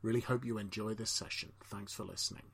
[0.00, 1.52] Really hope you enjoy this session.
[1.64, 2.44] Thanks for listening.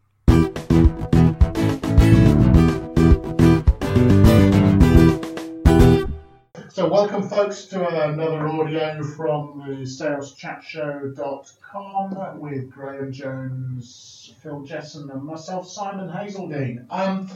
[6.79, 15.25] So, welcome, folks, to another audio from the saleschatshow.com with Graham Jones, Phil Jesson, and
[15.25, 16.87] myself, Simon Hazeldine.
[16.89, 17.29] Um,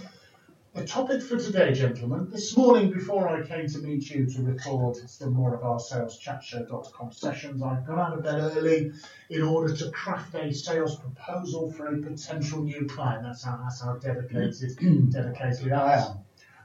[0.75, 4.99] the topic for today, gentlemen, this morning before I came to meet you to record
[5.11, 8.93] some more of our saleschatshow.com sessions, I got out of bed early
[9.29, 13.25] in order to craft a sales proposal for a potential new client.
[13.25, 14.79] That's how, that's how dedicated,
[15.11, 16.19] dedicated I am.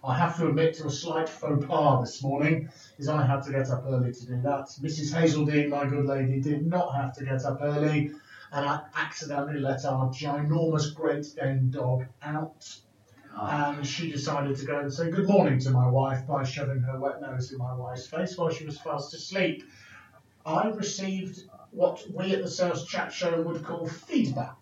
[0.08, 3.52] I have to admit to a slight faux pas this morning, is I had to
[3.52, 4.68] get up early to do that.
[4.82, 5.14] Mrs.
[5.14, 8.12] Hazeldine, my good lady, did not have to get up early,
[8.54, 12.74] and I accidentally let our ginormous Great Dane dog out.
[13.38, 16.98] And she decided to go and say good morning to my wife by shoving her
[16.98, 19.66] wet nose in my wife's face while she was fast asleep.
[20.46, 21.42] I received
[21.72, 24.56] what we at the Sales Chat Show would call feedback.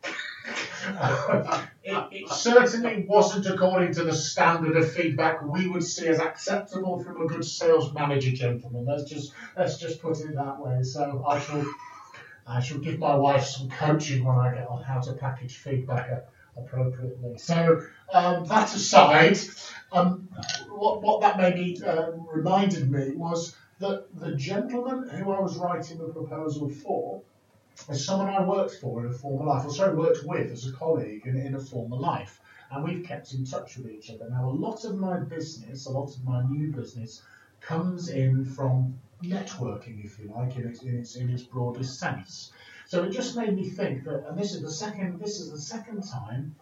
[1.85, 7.03] it, it, certainly wasn't according to the standard of feedback we would see as acceptable
[7.03, 8.85] from a good sales manager, gentlemen.
[8.85, 10.81] Let's just let's just put it that way.
[10.81, 11.63] So I shall
[12.47, 16.25] I shall give my wife some coaching when I get on how to package feedback
[16.57, 17.37] appropriately.
[17.37, 19.37] So um, that aside,
[19.91, 20.27] um,
[20.69, 25.99] what what that maybe uh, reminded me was that the gentleman who I was writing
[25.99, 27.21] the proposal for
[27.89, 30.71] as someone I worked for in a former life, or sorry, worked with as a
[30.71, 32.39] colleague in, in a former life,
[32.71, 34.29] and we've kept in touch with each other.
[34.29, 37.21] Now, a lot of my business, a lot of my new business,
[37.61, 42.51] comes in from networking, if you like, in its, in its, in its broadest sense.
[42.87, 45.59] So it just made me think that, and this is the second, this is the
[45.59, 46.55] second time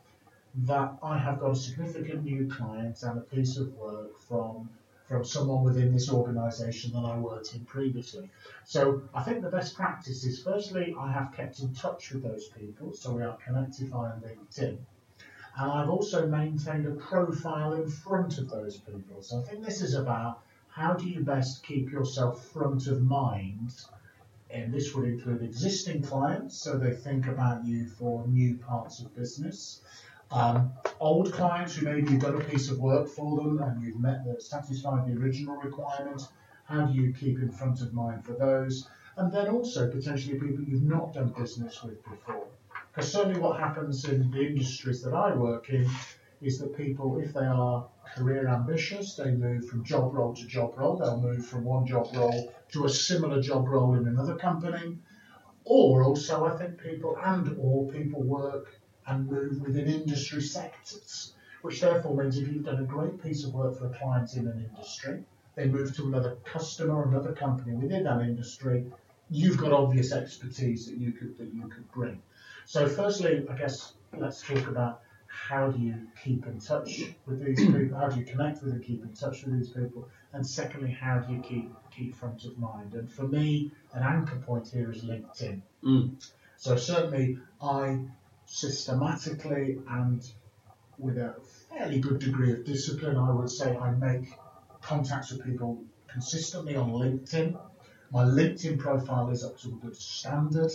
[0.65, 4.69] that I have got a significant new client and a piece of work from
[5.07, 8.29] from someone within this organisation that I worked in previously.
[8.65, 12.47] So I think the best practice is firstly, I have kept in touch with those
[12.49, 14.77] people, so we are connected via LinkedIn.
[15.55, 19.21] And I've also maintained a profile in front of those people.
[19.21, 23.73] So I think this is about how do you best keep yourself front of mind.
[24.49, 29.15] And this would include existing clients, so they think about you for new parts of
[29.15, 29.81] business.
[30.33, 33.99] Um, old clients who maybe you've done a piece of work for them and you've
[33.99, 36.23] met the satisfied the original requirement,
[36.65, 38.89] how do you keep in front of mind for those?
[39.15, 42.47] And then also potentially people you've not done business with before.
[42.91, 45.87] Because certainly what happens in the industries that I work in
[46.41, 50.73] is that people, if they are career ambitious, they move from job role to job
[50.75, 50.97] role.
[50.97, 54.97] They'll move from one job role to a similar job role in another company.
[55.63, 61.81] Or also, I think people and or people work and move within industry sectors, which
[61.81, 64.69] therefore means if you've done a great piece of work for a client in an
[64.69, 65.23] industry,
[65.55, 68.85] they move to another customer, another company within that industry,
[69.29, 72.21] you've got obvious expertise that you could that you could bring.
[72.65, 77.59] So firstly, I guess let's talk about how do you keep in touch with these
[77.65, 77.97] people?
[77.97, 80.07] How do you connect with and keep in touch with these people?
[80.33, 82.93] And secondly, how do you keep keep front of mind?
[82.93, 85.61] And for me, an anchor point here is LinkedIn.
[85.83, 86.31] Mm.
[86.57, 87.99] So certainly, I
[88.53, 90.31] systematically and
[90.99, 91.33] with a
[91.69, 94.31] fairly good degree of discipline, I would say I make
[94.79, 97.59] contacts with people consistently on LinkedIn.
[98.11, 100.71] My LinkedIn profile is up to a good standard.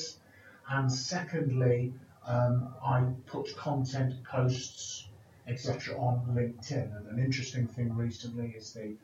[0.68, 1.94] And secondly,
[2.26, 5.08] um, I put content posts,
[5.46, 6.96] etc., on LinkedIn.
[6.96, 8.96] And an interesting thing recently is the,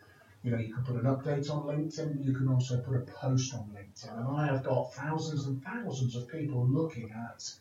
[0.42, 3.00] you know, you can put an update on LinkedIn, but you can also put a
[3.02, 4.18] post on LinkedIn.
[4.18, 7.54] And I have got thousands and thousands of people looking at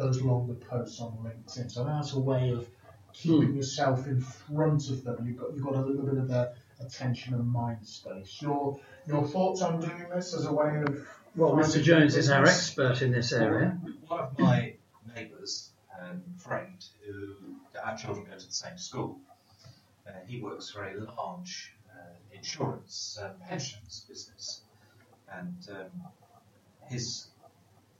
[0.00, 1.70] those longer posts on LinkedIn.
[1.70, 2.66] So that's a way of
[3.12, 5.26] keeping yourself in front of them.
[5.26, 8.40] You've got you've got a little bit of their attention and mind space.
[8.40, 11.06] Your your thoughts on doing this as a way of
[11.36, 11.82] Well, Mr.
[11.82, 13.78] Jones is our expert in this area.
[14.08, 14.74] One of my
[15.14, 15.70] neighbours
[16.00, 17.34] and friend who
[17.84, 19.18] our children go to the same school,
[20.06, 24.62] uh, he works for a large uh, insurance uh, pensions business,
[25.30, 25.90] and um,
[26.88, 27.26] his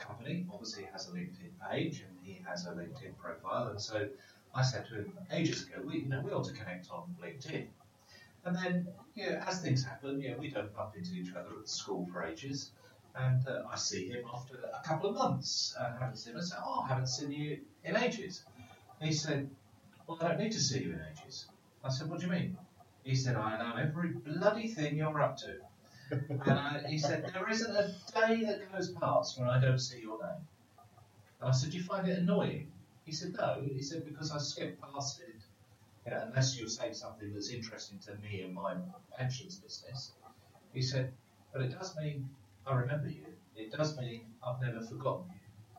[0.00, 4.08] company obviously has a LinkedIn page and he has a LinkedIn profile, and so
[4.54, 7.66] I said to him ages ago, we you know we ought to connect on LinkedIn.
[8.44, 11.50] And then, you know, as things happen, you know, we don't bump into each other
[11.60, 12.70] at school for ages.
[13.14, 15.74] And uh, I see him after a couple of months.
[15.78, 16.40] And I haven't seen him.
[16.40, 18.44] I say, Oh, I haven't seen you in ages.
[18.98, 19.50] And he said,
[20.06, 21.46] Well, I don't need to see you in ages.
[21.84, 22.56] I said, What do you mean?
[23.04, 25.56] He said, I know every bloody thing you're up to.
[26.10, 30.00] And I, he said, There isn't a day that goes past when I don't see
[30.00, 30.46] your name.
[31.40, 32.70] And I said, Do you find it annoying?
[33.04, 33.62] He said, No.
[33.62, 35.36] He said, Because I skip past it.
[36.06, 38.74] You know, unless you say something that's interesting to me and my
[39.16, 40.12] pensions business.
[40.72, 41.12] He said,
[41.52, 42.28] But it does mean
[42.66, 43.26] I remember you.
[43.56, 45.26] It does mean I've never forgotten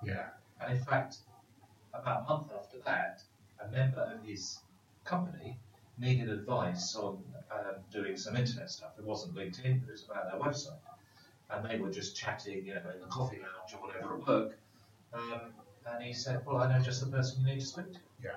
[0.03, 0.13] you.
[0.13, 0.27] Yeah.
[0.59, 1.17] And in fact,
[1.93, 3.21] about a month after that,
[3.63, 4.59] a member of his
[5.03, 5.57] company
[6.01, 8.91] needed advice on um, doing some internet stuff.
[8.97, 10.79] It wasn't LinkedIn, but it was about their website.
[11.49, 14.57] And they were just chatting, you know, in the coffee lounge or whatever at work.
[15.13, 15.41] Um,
[15.89, 17.99] and he said, Well, I know just the person you need to speak to.
[18.23, 18.31] Yeah.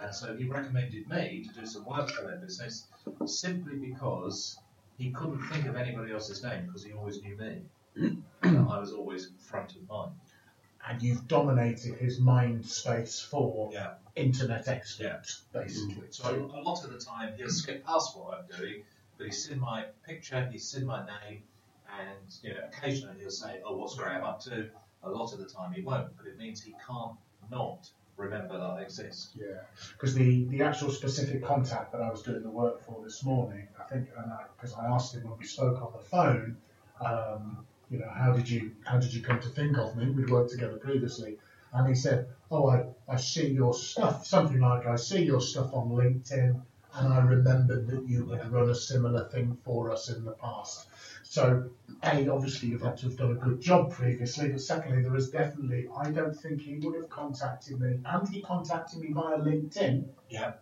[0.00, 2.86] And so he recommended me to do some work for their business
[3.26, 4.58] simply because
[4.96, 7.62] he couldn't think of anybody else's name because he always knew me.
[8.42, 10.12] I was always front of mind.
[10.88, 13.94] And you've dominated his mind space for Yeah.
[14.18, 16.06] Internet experts, basically.
[16.10, 18.82] So a lot of the time he'll skip past what I'm doing,
[19.16, 21.42] but he's seen my picture, he's seen my name,
[22.00, 24.68] and you know occasionally he'll say, "Oh, what's Graham up to?"
[25.04, 27.16] A lot of the time he won't, but it means he can't
[27.50, 29.30] not remember that I exist.
[29.34, 29.60] Yeah,
[29.92, 33.68] because the, the actual specific contact that I was doing the work for this morning,
[33.78, 34.08] I think,
[34.56, 36.56] because I, asked him when we spoke on the phone,
[37.04, 40.10] um, you know, how did you how did you come to think of me?
[40.10, 41.38] We'd worked together previously,
[41.72, 45.72] and he said, "Oh, I, I see your stuff, something like I see your stuff
[45.74, 46.60] on LinkedIn,
[46.94, 50.88] and I remembered that you had run a similar thing for us in the past."
[51.22, 51.70] So,
[52.02, 55.30] A, obviously you've had to have done a good job previously, but secondly, there is
[55.30, 60.06] definitely, I don't think he would have contacted me, and he contacted me via LinkedIn.
[60.30, 60.52] Yeah.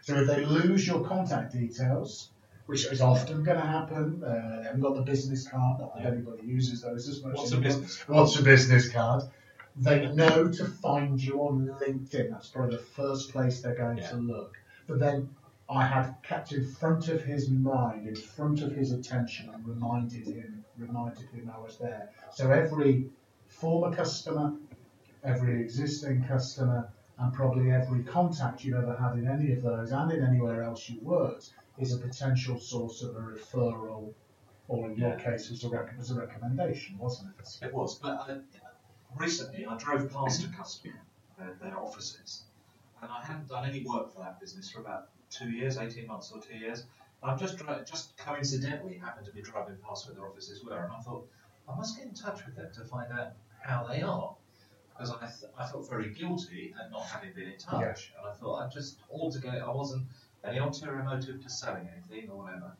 [0.00, 2.30] So if they lose your contact details,
[2.66, 6.02] which is often going to happen, uh, they haven't got the business card, not that
[6.02, 6.10] Yeah.
[6.12, 8.08] anybody uses those as much What's a business?
[8.08, 9.22] What's a business card?
[9.78, 12.30] They know to find you on LinkedIn.
[12.30, 14.10] That's probably the first place they're going Yeah.
[14.10, 14.56] to look.
[14.86, 15.28] But then
[15.68, 20.26] I had kept in front of his mind, in front of his attention, and reminded
[20.26, 22.10] him, reminded him I was there.
[22.32, 23.10] So every
[23.48, 24.54] former customer,
[25.24, 26.88] every existing customer,
[27.18, 30.88] and probably every contact you've ever had in any of those and in anywhere else
[30.88, 34.12] you worked is a potential source of a referral,
[34.68, 35.16] or in your Yeah.
[35.32, 37.66] case, was a, rec- was a recommendation, wasn't it?
[37.66, 38.38] It was, but I,
[39.16, 41.00] recently I drove past a customer,
[41.40, 42.42] uh, their offices,
[43.02, 46.32] and I hadn't done any work for that business for about two years, eighteen months
[46.32, 46.84] or two years.
[47.22, 51.00] I'm just just coincidentally happened to be driving past where their offices were, and I
[51.00, 51.26] thought
[51.68, 54.34] I must get in touch with them to find out how they are,
[54.92, 58.32] because I, th- I felt very guilty at not having been in touch, and I
[58.32, 60.04] thought I just altogether I wasn't
[60.44, 62.76] any ulterior motive to selling anything or whatever.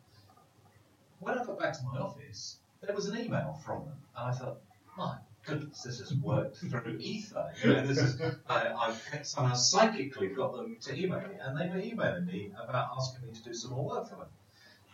[1.18, 4.32] When I got back to my office, there was an email from them, and I
[4.32, 4.58] thought,
[4.96, 7.52] my goodness, this has worked through ether.
[7.62, 11.68] You know, this is, I, I've somehow psychically got them to email me, and they
[11.68, 14.26] were emailing me about asking me to do some more work for them.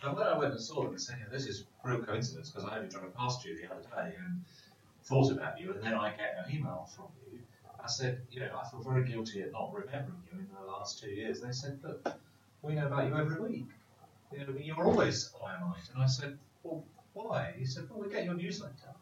[0.03, 2.69] And when I went and saw them and said, yeah, this is real coincidence because
[2.69, 4.43] I only drove past you the other day and
[5.03, 7.39] thought about you, and then I get an email from you.
[7.83, 11.01] I said, you know, I feel very guilty at not remembering you in the last
[11.01, 11.41] two years.
[11.41, 12.15] They said, look,
[12.61, 13.67] we know about you every week.
[14.31, 15.83] You know, you're always on our mind.
[15.93, 16.83] And I said, well,
[17.13, 17.53] why?
[17.57, 18.93] He said, well, we get your newsletter.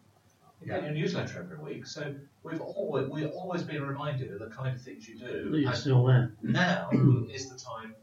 [0.62, 2.14] We get your newsletter every week, so
[2.44, 5.58] we've always we've always been reminded of the kind of things you do.
[5.58, 6.34] You're still there.
[6.44, 6.90] now
[7.34, 7.96] is the time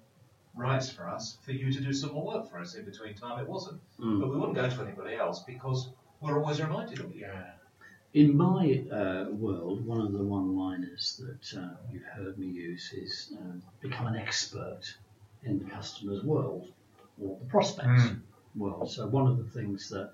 [0.56, 2.74] right for us for you to do some more work for us.
[2.74, 4.20] In between time, it wasn't, Mm.
[4.20, 7.20] but we wouldn't go to anybody else because we're always reminded of you.
[7.22, 7.50] Yeah.
[8.14, 13.34] In my uh, world, one of the one-liners that uh, you've heard me use is
[13.38, 14.80] uh, become an expert
[15.44, 16.66] in the customer's world
[17.22, 18.20] or the prospect's Mm.
[18.56, 18.90] world.
[18.90, 20.12] So one of the things that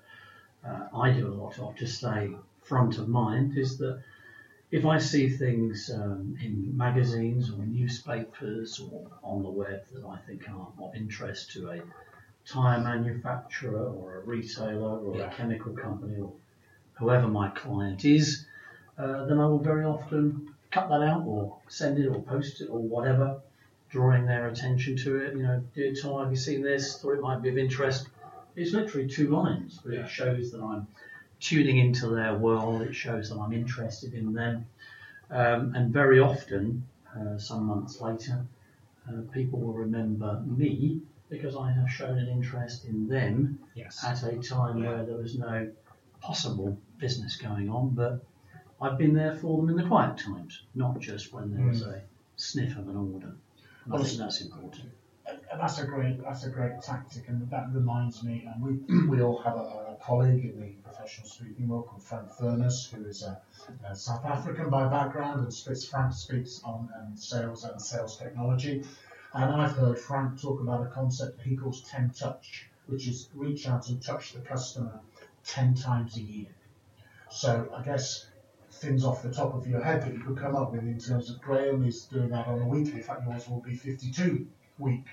[0.67, 4.01] uh, I do a lot of to stay front of mind is that
[4.71, 10.17] if I see things um, in magazines or newspapers or on the web that I
[10.25, 11.81] think are of interest to a
[12.45, 15.31] tyre manufacturer or a retailer or Yeah.
[15.31, 16.33] a chemical company or
[16.93, 18.45] whoever my client is,
[18.97, 22.69] uh, then I will very often cut that out or send it or post it
[22.69, 23.41] or whatever,
[23.89, 25.35] drawing their attention to it.
[25.35, 26.97] You know, dear Tom, have you seen this?
[27.01, 28.07] Thought it might be of interest.
[28.55, 30.05] It's literally two lines, but Yeah.
[30.05, 30.87] it shows that I'm
[31.39, 32.81] tuning into their world.
[32.81, 34.65] It shows that I'm interested in them.
[35.29, 36.85] Um, and very often,
[37.15, 38.45] uh, some months later,
[39.07, 44.03] uh, people will remember me because I have shown an interest in them Yes.
[44.03, 44.89] at a time Yeah.
[44.89, 45.71] where there was no
[46.21, 48.23] possible business going on, but
[48.81, 52.01] I've been there for them in the quiet times, not just when there was a
[52.35, 53.33] sniff of an order.
[53.85, 54.89] And I think that's important.
[55.27, 58.47] And that's a great that's a great tactic, and that reminds me.
[58.47, 62.29] And we we all have a, a colleague in the professional speaking world called Frank
[62.37, 63.41] Furness, who is a,
[63.89, 68.83] a South African by background and speaks Frank speaks on um, sales and sales technology.
[69.33, 73.67] And I've heard Frank talk about a concept he calls 10 touch, which is reach
[73.67, 74.99] out and touch the customer
[75.45, 76.55] 10 times a year.
[77.29, 78.27] So I guess
[78.71, 81.29] things off the top of your head that you could come up with in terms
[81.29, 82.99] of Graham is doing that on a weekly.
[82.99, 85.05] In fact, yours will be 52 week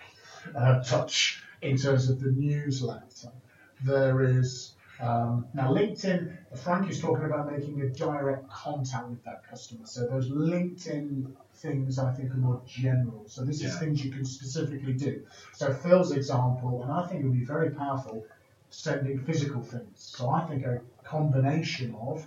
[0.55, 3.33] uh, touch in terms of the newsletter.
[3.85, 6.37] There is um, now LinkedIn.
[6.57, 9.87] Frank is talking about making a direct contact with that customer.
[9.87, 13.25] So those LinkedIn things I think are more general.
[13.27, 15.25] So this is things you can specifically do.
[15.55, 18.25] So Phil's example, and I think it would be very powerful,
[18.71, 19.89] sending physical things.
[19.97, 22.27] So I think a combination of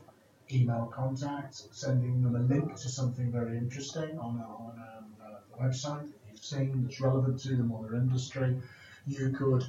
[0.51, 5.39] email contacts, sending them a link to something very interesting on a, on a, uh
[5.62, 6.08] website
[6.52, 8.58] that that's relevant to them or their industry.
[9.08, 9.66] You could,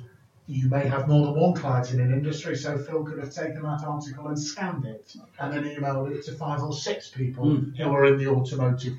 [0.46, 3.62] you may have more than one client in an industry, so Phil could have taken
[3.62, 7.76] that article and scanned it and then emailed it to five or six people Mm.
[7.76, 8.96] who are in the automotive,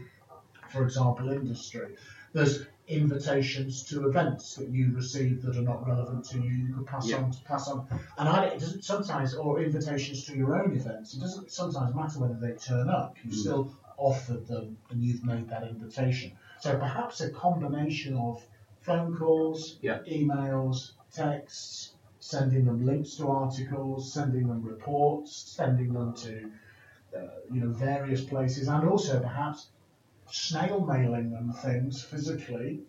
[0.69, 1.95] for example, industry.
[2.33, 6.51] There's invitations to events that you receive that are not relevant to you.
[6.51, 7.17] You could pass Yeah.
[7.17, 7.85] on to pass on,
[8.17, 11.13] and I, it doesn't sometimes or invitations to your own events.
[11.15, 13.15] It doesn't sometimes matter whether they turn up.
[13.23, 13.35] You Mm.
[13.35, 16.31] still offered them, and you've made that invitation.
[16.61, 18.45] So perhaps a combination of
[18.81, 19.99] phone calls, Yeah.
[20.09, 26.51] emails, texts, sending them links to articles, sending them reports, sending them to
[27.15, 27.19] uh,
[27.51, 29.69] you know various places, and also perhaps
[30.29, 32.81] snail mailing them things physically.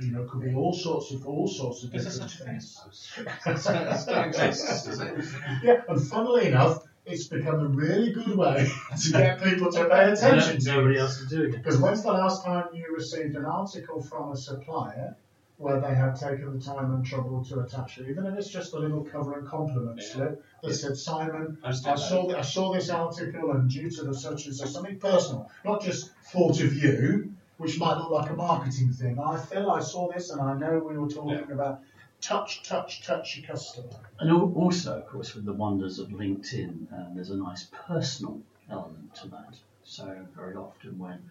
[0.00, 3.12] You know, could be all sorts of all sorts of different such a thing things.
[3.46, 5.24] It still exists, does it?
[5.62, 8.68] Yeah, and funnily enough, it's become a really good way
[9.02, 10.74] to get people to pay attention to.
[10.74, 11.56] Nobody else is doing it.
[11.56, 15.16] Because when's the last time you received an article from a supplier
[15.56, 18.74] where they had taken the time and trouble to attach it, even if it's just
[18.74, 20.12] a little cover and compliment Yeah.
[20.12, 24.14] slip that said, Simon, I I saw, I saw this article and due to the
[24.14, 28.36] such and such, something personal, not just thought of you, which might look like a
[28.36, 29.18] marketing thing.
[29.18, 31.80] I feel I saw this and I know we were talking about
[32.20, 33.88] touch, touch, touch your customer.
[34.18, 39.14] And also, of course, with the wonders of LinkedIn, um, there's a nice personal element
[39.16, 39.54] to that.
[39.84, 41.30] So very often when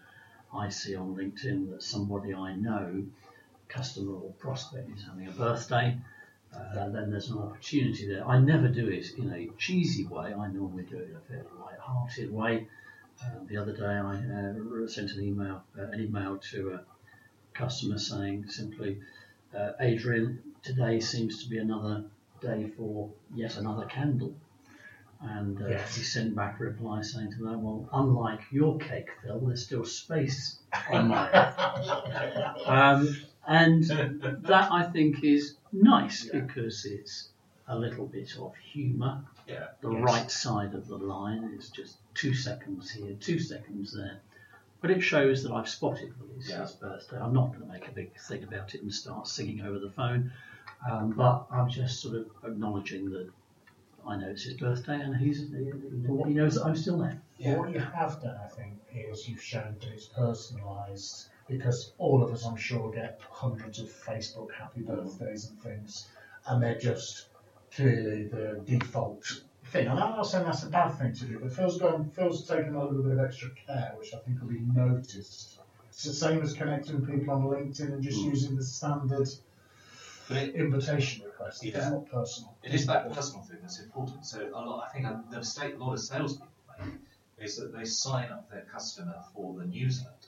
[0.52, 3.04] I see on LinkedIn that somebody I know,
[3.68, 5.96] customer or prospect, is having a birthday,
[6.54, 8.26] uh, then there's an opportunity there.
[8.26, 10.32] I never do it in a cheesy way.
[10.32, 12.66] I normally do it in a fairly light-hearted way.
[13.22, 16.80] Uh, the other day, I uh, sent an email, uh, an email to a
[17.52, 18.98] customer saying simply,
[19.54, 22.04] uh, Adrian, today seems to be another
[22.40, 24.34] day for yet another candle.
[25.20, 25.96] And uh, Yes.
[25.96, 29.84] he sent back a reply saying to that, well, unlike your cake, Phil, there's still
[29.84, 30.58] space
[30.90, 31.30] on mine.
[32.66, 36.40] um, and that I think is nice Yeah.
[36.40, 37.30] because it's
[37.66, 39.24] a little bit of humour.
[39.46, 39.68] Yeah.
[39.80, 40.02] The Yes.
[40.04, 44.20] right side of the line is just two seconds here, two seconds there.
[44.80, 46.62] But it shows that I've spotted that it's Yeah.
[46.62, 47.18] his birthday.
[47.18, 49.90] I'm not going to make a big thing about it and start singing over the
[49.90, 50.32] phone,
[50.88, 53.28] um, but I'm just sort of acknowledging that
[54.06, 55.64] I know it's his birthday and he's, he,
[56.26, 57.20] he knows that I'm still there.
[57.44, 62.22] But what you have done, I think, is you've shown that it's personalised because all
[62.22, 66.06] of us, I'm sure, get hundreds of Facebook happy birthdays and things,
[66.46, 67.26] and they're just
[67.72, 69.86] clearly the default thing.
[69.86, 72.74] And I'm not saying that's a bad thing to do, but Phil's going, Phil's taken
[72.74, 75.58] a little bit of extra care, which I think will be noticed.
[75.88, 78.30] It's the same as connecting people on LinkedIn and just Mm.
[78.30, 79.28] using the standard
[80.30, 81.64] it, invitation request.
[81.64, 82.54] It's not personal.
[82.62, 84.26] it is that personal thing that's important.
[84.26, 86.48] So a lot, I think uh, the mistake a lot of salespeople
[86.78, 86.94] make
[87.38, 90.27] is that they sign up their customer for the newsletter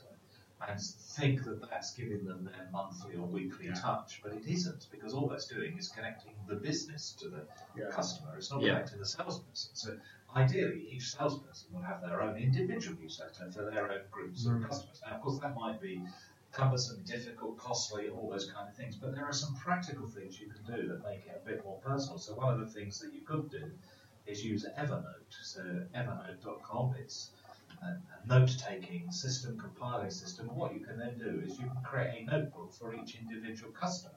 [0.69, 3.75] and think that that's giving them their monthly or weekly Yeah.
[3.75, 7.89] touch, but it isn't because all that's doing is connecting the business to the Yeah.
[7.91, 8.37] customer.
[8.37, 8.75] It's not Yeah.
[8.75, 9.75] connecting the salesperson.
[9.75, 9.99] So
[10.37, 14.63] ideally, each salesperson will have their own individual newsletter for their own groups Mm.
[14.63, 15.01] of customers.
[15.05, 16.07] Now, of course, that might be
[16.53, 18.97] cumbersome, difficult, costly, all those kind of things.
[18.97, 21.79] But there are some practical things you can do that make it a bit more
[21.81, 22.19] personal.
[22.19, 23.71] So one of the things that you could do
[24.27, 25.33] is use Evernote.
[25.43, 25.63] So
[25.95, 27.31] Evernote.com, it's
[27.83, 27.97] a,
[28.27, 30.49] note-taking system, compiling system.
[30.49, 33.73] And what you can then do is you can create a notebook for each individual
[33.73, 34.15] customer.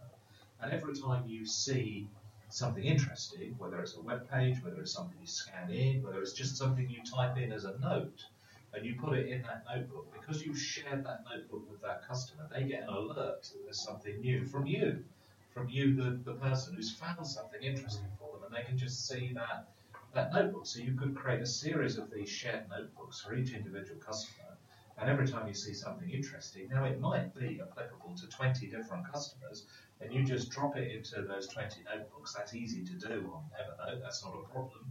[0.61, 2.07] And every time you see
[2.49, 6.33] something interesting, whether it's a web page, whether it's something you scan in, whether it's
[6.33, 8.25] just something you type in as a note,
[8.73, 12.47] and you put it in that notebook, because you've shared that notebook with that customer,
[12.53, 15.03] they get an alert that there's something new from you,
[15.53, 19.07] from you, the, the person who's found something interesting for them, and they can just
[19.07, 19.69] see that,
[20.13, 20.65] that notebook.
[20.65, 24.57] So you could create a series of these shared notebooks for each individual customer,
[24.97, 29.11] and every time you see something interesting, now it might be applicable to 20 different
[29.11, 29.65] customers,
[29.99, 32.33] and you just drop it into those 20 notebooks.
[32.33, 34.85] That's easy to do on Evernote, that's not a problem.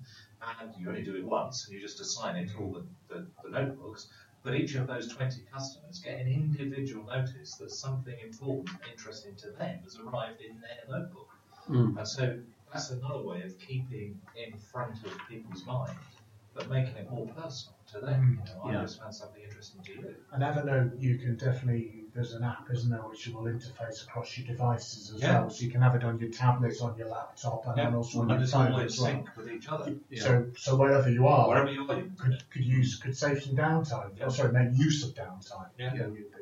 [0.60, 3.26] And you only do it once, and you just assign it to all the, the,
[3.44, 4.08] the notebooks.
[4.42, 9.50] But each of those 20 customers get an individual notice that something important, interesting to
[9.50, 11.28] them has arrived in their notebook.
[11.70, 11.96] Mm.
[11.96, 12.38] And so
[12.72, 15.96] that's another way of keeping in front of people's mind
[16.54, 18.38] but making it more personal to them.
[18.46, 18.82] You know, I Yeah.
[18.82, 20.16] just found something interesting to you.
[20.32, 24.46] And Evernote, you can definitely, there's an app, isn't there, which will interface across your
[24.48, 25.40] devices as Yeah.
[25.40, 25.48] well.
[25.50, 28.30] So you can have it on your tablet, on your laptop, and then also on
[28.30, 29.10] and your it's all phone in as well.
[29.10, 29.94] sync with each other.
[30.10, 30.22] Yeah.
[30.22, 33.56] So, so wherever you are, Wherever you are, you could, could use, could save some
[33.56, 34.10] downtime.
[34.18, 34.26] Yeah.
[34.26, 35.68] Oh, sorry, make use of downtime.
[35.78, 35.94] Yeah.
[35.94, 36.38] You know, you'd be-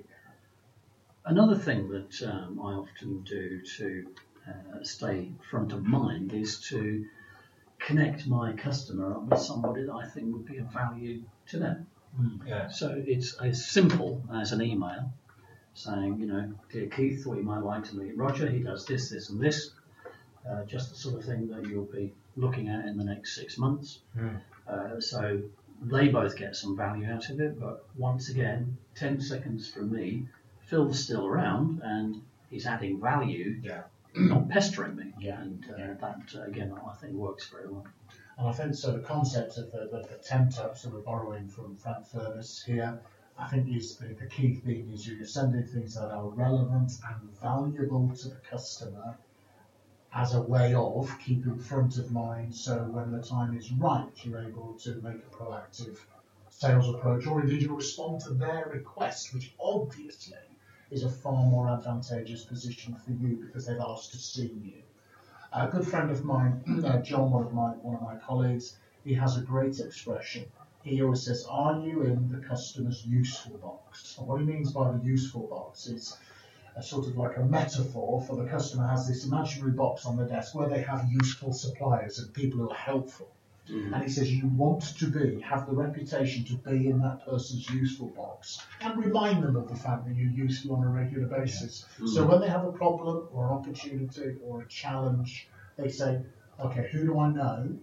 [1.25, 4.08] Another thing that um, I often do to
[4.50, 7.04] uh, stay front of mind is to
[7.78, 11.87] connect my customer up with somebody that I think would be of value to them.
[12.47, 12.69] Yeah.
[12.69, 15.12] So it's as simple as an email
[15.75, 18.49] saying, you know, dear Keith, thought you might like to meet Roger.
[18.49, 19.71] He does this, this, and this.
[20.49, 23.59] Uh, just the sort of thing that you'll be looking at in the next six
[23.59, 24.00] months.
[24.19, 24.37] Hmm.
[24.66, 25.40] Uh, so
[25.83, 27.59] they both get some value out of it.
[27.61, 30.26] But once again, 10 seconds from me,
[30.66, 33.83] Phil's still around and he's adding value, Yeah.
[34.14, 35.12] Not pestering me.
[35.18, 35.40] Yeah.
[35.40, 35.94] And uh, Yeah.
[35.94, 37.86] that, uh, again, I think works very well.
[38.38, 38.92] And I think so.
[38.92, 43.00] The concept of the, the, the temp ups that we're borrowing from Frank Furness here,
[43.38, 47.40] I think is the, the key thing is you're sending things that are relevant and
[47.40, 49.16] valuable to the customer
[50.12, 52.54] as a way of keeping front of mind.
[52.54, 55.98] So when the time is right, you're able to make a proactive
[56.48, 60.36] sales approach, or indeed you respond to their request, which obviously
[60.90, 64.82] is a far more advantageous position for you because they've asked to see you.
[65.52, 69.14] A good friend of mine, uh, John, one of my one of my colleagues, he
[69.14, 70.44] has a great expression.
[70.82, 74.92] He always says, "Are you in the customer's useful box?" And what he means by
[74.92, 76.16] the useful box is
[76.76, 80.25] a sort of like a metaphor for the customer has this imaginary box on the
[80.25, 83.28] desk where they have useful suppliers and people who are helpful.
[83.70, 87.68] And he says you want to be, have the reputation to be in that person's
[87.70, 91.86] useful box and remind them of the fact that you're useful on a regular basis.
[92.06, 96.21] So when they have a problem or an opportunity or a challenge, they say,
[96.58, 97.76] okay, who do I know?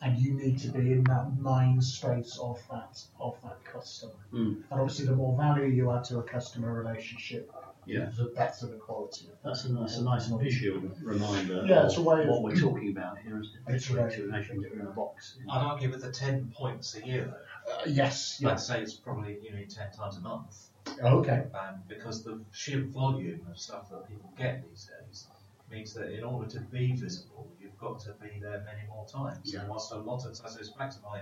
[0.00, 4.12] And you need to be in that mind space of that of that customer.
[4.32, 4.64] Mm.
[4.68, 8.10] And obviously, the more value you add to a customer relationship, Yeah.
[8.16, 9.28] the better the quality.
[9.44, 12.54] That's a, that's a nice visual reminder Yeah, it's a of way of- what we're
[12.56, 13.74] talking about here, isn't it?
[13.74, 15.36] It's a way to of- imagine you're in a box.
[15.50, 17.72] I'd argue with the 10 points a year, though.
[17.72, 18.42] Uh, yes.
[18.44, 20.68] I'd say it's probably you need 10 times a month.
[21.02, 21.44] Okay.
[21.54, 25.26] um, because the sheer volume of stuff that people get these days
[25.70, 29.52] means that in order to be visible, you've got to be there many more times.
[29.54, 29.60] Yeah.
[29.60, 31.20] And whilst a lot of times, it's back to my,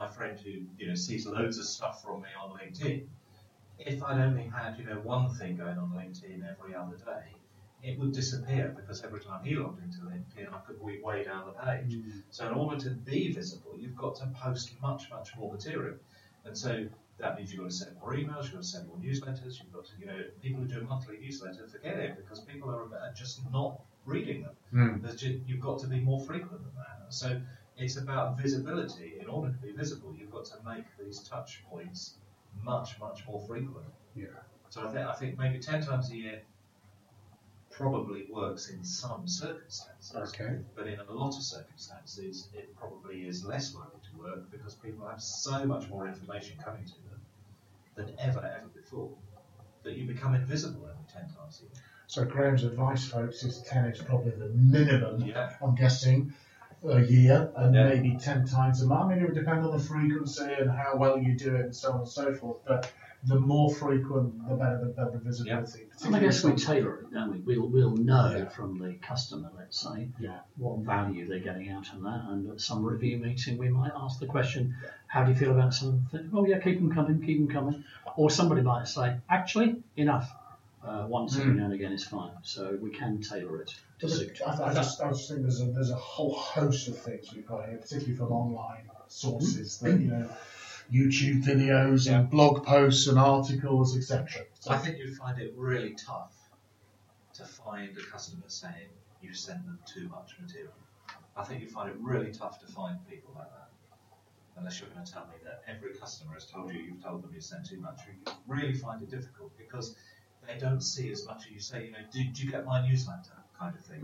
[0.00, 3.04] my friend who you know sees loads of stuff from me on LinkedIn.
[3.78, 7.34] If I'd only had you know one thing going on LinkedIn every other day,
[7.82, 11.46] it would disappear because every time he logged into LinkedIn, I could weed way down
[11.46, 11.98] the page.
[12.30, 15.96] So in order to be visible, you've got to post much, much more material.
[16.44, 16.86] And so
[17.18, 19.72] that means you've got to send more emails, you've got to send more newsletters, you've
[19.72, 22.82] got to, you know, people who do a monthly newsletter, forget it because people are
[22.82, 24.54] are just not reading them.
[24.72, 25.02] Mm.
[25.02, 27.12] There's ju- you've got to be more frequent than that.
[27.12, 27.40] So
[27.76, 29.18] it's about visibility.
[29.20, 32.14] In order to be visible, you've got to make these touch points
[32.62, 33.86] much, much more frequent.
[34.14, 34.26] Yeah.
[34.70, 36.42] So I think, I think maybe 10 times a year
[37.70, 40.14] probably works in some circumstances.
[40.14, 40.58] Okay.
[40.76, 45.06] But in a lot of circumstances, it probably is less likely to work because people
[45.06, 47.20] have so much more information coming to them
[47.96, 49.10] than ever, ever before
[49.82, 51.82] that you become invisible every 10 times a year.
[52.06, 55.22] So Graham's advice, folks, is ten is probably the minimum.
[55.22, 55.54] Yeah.
[55.62, 56.34] I'm guessing
[56.86, 57.88] a year and Yeah.
[57.88, 59.06] maybe ten times a month.
[59.06, 61.76] I mean, it would depend on the frequency and how well you do it and
[61.76, 62.58] so on and so forth.
[62.66, 62.92] But
[63.26, 65.86] the more frequent, the better the, better the visibility.
[66.04, 67.56] And I guess we tailor it, don't we?
[67.56, 68.48] We'll, we'll know Yeah.
[68.50, 70.40] from the customer, let's say, Yeah.
[70.56, 72.24] what value they're getting out of that.
[72.28, 74.74] And at some review meeting, we might ask the question,
[75.06, 76.30] how do you feel about some things?
[76.34, 77.82] Oh, yeah, keep them coming, keep them coming.
[78.16, 80.30] Or somebody might say, actually, enough.
[80.84, 81.56] Uh, once every Mm.
[81.56, 82.32] now and again is fine.
[82.42, 83.74] So we can tailor it
[84.46, 87.46] I, I just, I just think there's a, there's a whole host of things we've
[87.46, 90.28] got here, particularly from online sources that you know,
[90.92, 94.44] YouTube videos and blog posts and articles, etc.
[94.60, 96.34] So I think you'd find it really tough
[97.34, 98.88] to find a customer saying
[99.22, 100.72] you've sent them too much material.
[101.36, 103.70] I think you'd find it really tough to find people like that.
[104.56, 107.30] Unless you're going to tell me that every customer has told you you've told them
[107.34, 109.96] you sent too much, you really find it difficult because
[110.46, 113.32] they don't see as much as you say, you know, did you get my newsletter
[113.34, 113.43] kind of thing.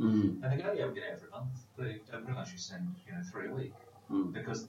[0.01, 2.59] Mm, And they go, yeah, we get it every month, but they don't realise you
[2.59, 3.75] send, you know, three a week
[4.11, 4.33] mm.
[4.33, 4.69] because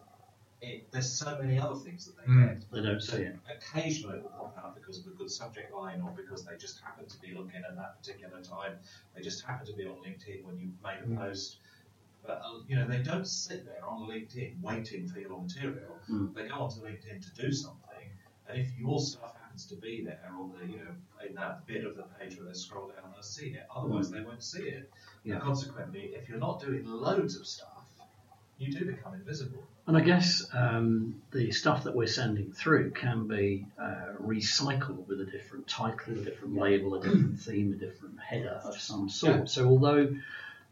[0.62, 2.48] it, there's so many other things that they Mm.
[2.60, 2.72] get.
[2.72, 3.36] They don't So see it.
[3.50, 6.82] occasionally it will pop out because of a good subject line or because they just
[6.82, 8.78] happen to be looking at that particular time.
[9.16, 11.18] They just happen to be on LinkedIn when you made a Mm.
[11.18, 11.60] post.
[12.24, 15.98] But uh, you know, they don't sit there on LinkedIn waiting for your material.
[16.10, 16.34] Mm.
[16.36, 18.08] They go onto LinkedIn to do something,
[18.48, 20.94] and if your stuff happens to be there or the, you know
[21.28, 23.66] in that bit of the page where they scroll down, they'll see it.
[23.76, 24.92] Otherwise, they won't see it.
[25.24, 25.36] Yeah.
[25.36, 27.68] And consequently, if you're not doing loads of stuff,
[28.58, 29.64] you do become invisible.
[29.88, 35.20] And I guess um, the stuff that we're sending through can be uh, recycled with
[35.20, 39.36] a different title, a different label, a different theme, a different header of some sort.
[39.38, 39.46] Yeah.
[39.46, 40.16] So although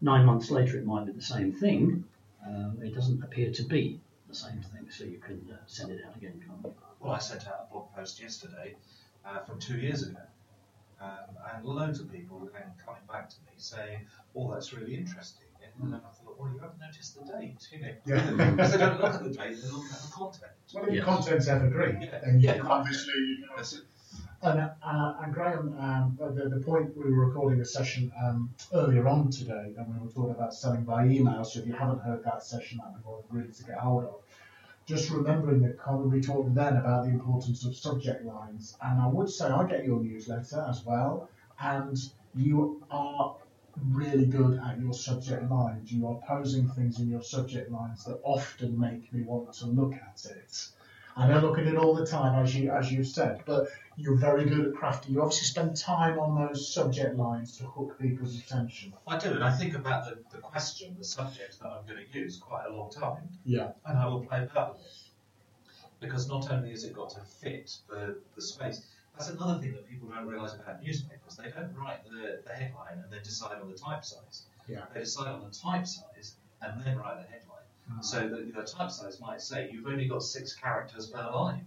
[0.02, 2.06] nine months later it might be the same thing,
[2.46, 4.88] um, it doesn't appear to be the same thing.
[4.92, 6.74] So you can uh, send it out again, can't you?
[7.00, 8.76] Well, I sent out a blog post yesterday
[9.26, 10.20] uh, from two years ago,
[11.02, 14.00] um, and loads of people were then coming back to me saying,
[14.36, 15.46] "Oh, that's really interesting."
[15.82, 18.52] And then I thought, "Well, you haven't noticed the date, you know?" Yeah.
[18.52, 20.52] Because they don't look at the date; they look at the content.
[20.74, 21.06] Well, if Yes.
[21.06, 22.20] content's evergreen, Yeah.
[22.20, 22.62] then you Yeah.
[22.64, 23.14] obviously.
[23.14, 23.84] You know, That's it.
[24.42, 29.06] And, uh, and Graham, um, the, the point we were recording a session um, earlier
[29.08, 31.44] on today, and we were talking about selling by email.
[31.44, 34.16] So if you haven't heard that session, that would be really to get hold of.
[34.90, 39.06] Just remembering that Colin, we talked then about the importance of subject lines, and I
[39.06, 41.96] would say I get your newsletter as well, and
[42.34, 43.36] you are
[43.92, 45.92] really good at your subject lines.
[45.92, 49.94] You are posing things in your subject lines that often make me want to look
[49.94, 50.70] at it.
[51.22, 54.46] I look at it all the time, as you as you've said, but you're very
[54.46, 55.10] good at crafting.
[55.10, 58.94] You obviously spend time on those subject lines to hook people's attention.
[59.08, 62.18] I do, and I think about the, the question, the subject that I'm going to
[62.20, 63.72] use quite a long time, Yeah.
[63.86, 64.92] and I will play about with it.
[66.00, 68.86] Because not only has it got to fit the, the space,
[69.18, 71.36] that's another thing that people don't realise about newspapers.
[71.36, 74.44] They don't write the, the headline and then decide on the type size.
[74.70, 74.86] Yeah.
[74.94, 77.49] They decide on the type size and then write the headline.
[78.02, 81.66] So the, the type size might say you've only got six characters per line.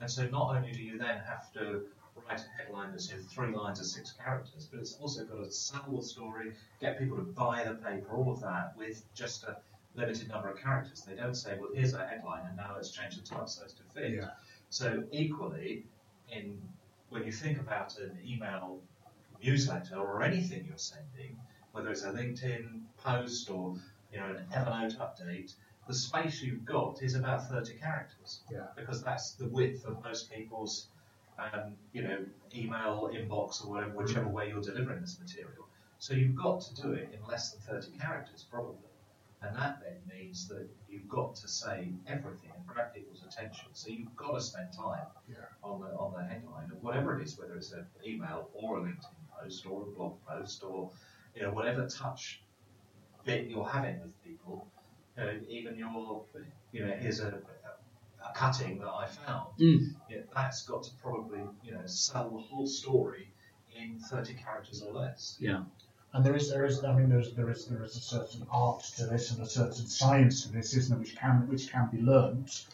[0.00, 1.82] And so not only do you then have to
[2.28, 5.50] write a headline that's in three lines of six characters, but it's also got to
[5.50, 9.56] sell the story, get people to buy the paper, all of that with just a
[9.94, 11.02] limited number of characters.
[11.02, 13.82] They don't say, well, here's our headline and now let's change the type size to
[13.94, 14.12] fit.
[14.12, 14.30] Yeah.
[14.70, 15.84] So equally,
[16.30, 16.58] in
[17.10, 18.80] when you think about an email
[19.42, 21.36] newsletter or anything you're sending,
[21.72, 23.76] whether it's a LinkedIn post or
[24.14, 25.54] you know an Evernote update,
[25.88, 28.40] the space you've got is about 30 characters.
[28.50, 28.66] Yeah.
[28.76, 30.88] Because that's the width of most people's
[31.38, 32.18] um, you know
[32.54, 35.66] email inbox or whatever, whichever way you're delivering this material.
[35.98, 38.76] So you've got to do it in less than 30 characters probably.
[39.42, 43.66] And that then means that you've got to say everything and grab people's attention.
[43.72, 45.36] So you've got to spend time Yeah.
[45.62, 48.80] on the on the headline of whatever it is, whether it's an email or a
[48.82, 50.90] LinkedIn post or a blog post or
[51.34, 52.40] you know whatever touch
[53.24, 54.66] bit you're having with people.
[55.16, 56.24] You know, even your
[56.72, 59.48] you know here's a, a, a cutting that I found.
[59.60, 59.94] Mm.
[60.10, 63.28] Yeah, that's got to probably you know sell the whole story
[63.76, 65.36] in 30 characters or less.
[65.40, 65.62] Yeah.
[66.12, 68.84] And there is, there is, I mean, there's, there is, there is a certain art
[68.96, 72.00] to this and a certain science to this, isn't there, which can, which can be
[72.00, 72.66] learnt.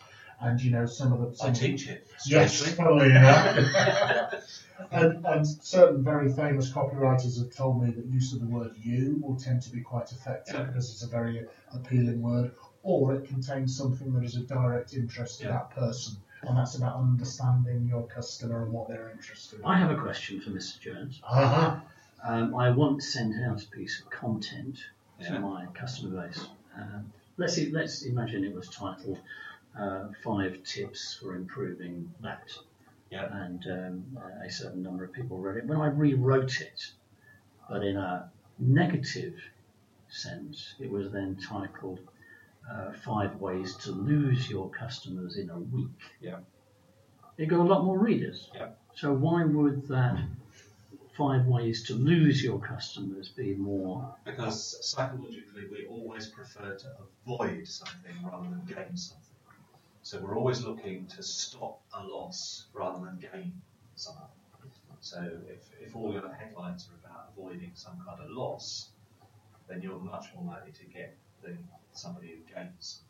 [0.42, 2.06] And you know, some of the, some I teach it.
[2.26, 2.84] Yes, strangely.
[2.84, 4.34] funnily enough.
[4.90, 9.20] and, and certain very famous copywriters have told me that use of the word you
[9.22, 10.62] will tend to be quite effective Yeah.
[10.62, 15.40] because it's a very appealing word, or it contains something that is of direct interest
[15.40, 15.52] to Yeah.
[15.52, 16.16] that person.
[16.42, 19.66] And that's about understanding your customer and what they're interested in.
[19.66, 20.80] I have a question for Mr.
[20.80, 21.20] Jones.
[21.22, 21.76] Uh-huh.
[22.24, 24.78] Um, I once sent out a piece of content
[25.26, 26.46] to my customer base.
[26.74, 29.18] Um, let's see, let's imagine it was titled
[29.78, 32.48] uh, Five Tips for Improving That.
[33.10, 33.28] Yeah.
[33.32, 35.66] And um, a certain number of people read it.
[35.66, 36.86] When I rewrote it,
[37.68, 39.34] but in a negative
[40.08, 42.00] sense, it was then titled
[42.70, 45.88] uh, Five Ways to Lose Your Customers in a Week.
[46.20, 46.38] Yeah.
[47.36, 48.50] It got a lot more readers.
[48.54, 48.68] Yeah.
[48.94, 50.18] So why would that
[51.16, 56.86] five ways to lose your customers be more Because psychologically, we always prefer to
[57.26, 59.29] avoid something rather than gain something.
[60.02, 63.60] So we're always looking to stop a loss rather than gain
[63.96, 64.24] something.
[65.00, 68.90] So if, if all your headlines are about avoiding some kind of loss,
[69.68, 71.58] then you're much more likely to get than
[71.92, 73.00] somebody who gains.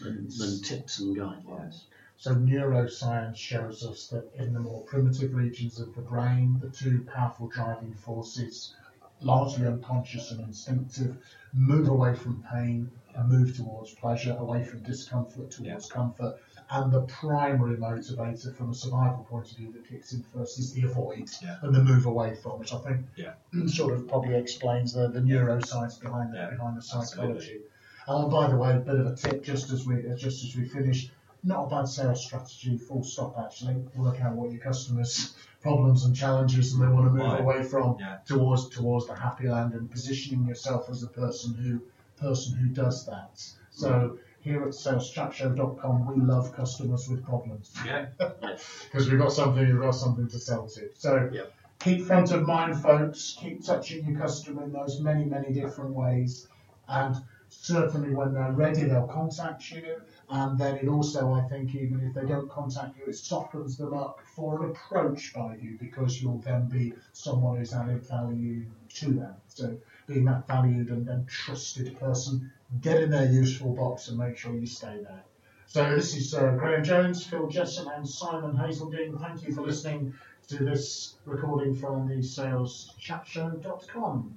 [0.00, 1.84] than, than tips and guidelines?
[2.16, 7.04] So neuroscience shows us that in the more primitive regions of the brain, the two
[7.12, 8.74] powerful driving forces,
[9.20, 11.16] largely unconscious and instinctive,
[11.52, 16.36] move away from pain and move towards pleasure, away from discomfort towards comfort.
[16.70, 20.72] And the primary motivator from a survival point of view that kicks in first is
[20.72, 21.58] the avoid Yeah.
[21.62, 23.34] and the move away from, which I think Yeah.
[23.66, 27.60] sort of probably explains the, the neuroscience behind the, Yeah, behind the psychology.
[28.06, 30.56] And by the way, a bit of a tip just as we uh, just as
[30.56, 31.10] we finish.
[31.44, 33.74] Not a bad sales strategy, full stop actually.
[33.96, 37.40] Work out what your customers' problems and challenges and they want to move Right.
[37.40, 38.18] away from Yeah.
[38.24, 41.82] towards towards the happy land and positioning yourself as a person who
[42.22, 43.42] person who does that.
[43.70, 48.06] So here at saleschatshow.com we love customers with problems Yeah.
[48.18, 50.88] because we've got something we've got something to sell to.
[50.96, 51.52] So Yep.
[51.80, 56.48] keep front of mind folks, keep touching your customer in those many, many different ways
[56.88, 57.16] and
[57.60, 60.00] certainly when they're ready, they'll contact you.
[60.30, 63.94] And then it also, I think, even if they don't contact you, it softens them
[63.94, 69.12] up for an approach by you because you'll then be someone who's added value to
[69.12, 69.34] them.
[69.48, 74.54] So being that valued and, trusted person, get in their useful box and make sure
[74.54, 75.22] you stay there.
[75.66, 79.20] So this is uh, Graham Jones, Phil Jesson, and Simon Hazeldine.
[79.20, 80.14] Thank you for listening
[80.48, 84.36] to this recording from the saleschatshow.com.